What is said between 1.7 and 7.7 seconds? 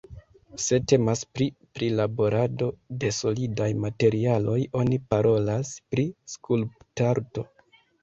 prilaborado de solidaj materialoj oni parolas pri skulptarto.